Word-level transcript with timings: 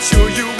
show 0.00 0.26
you 0.28 0.59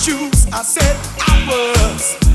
shoes. 0.00 0.46
I 0.50 0.62
said 0.62 0.96
I 1.28 1.44
was 1.46 2.29